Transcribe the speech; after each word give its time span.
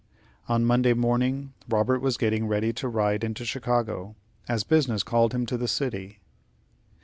On 0.49 0.65
Monday 0.65 0.93
morning, 0.95 1.53
Robert 1.69 1.99
was 2.01 2.17
getting 2.17 2.47
ready 2.47 2.73
to 2.73 2.87
ride 2.89 3.23
into 3.23 3.45
Chicago, 3.45 4.15
as 4.49 4.63
business 4.63 5.03
called 5.03 5.31
him 5.31 5.45
to 5.45 5.57
the 5.57 5.67
city. 5.67 6.21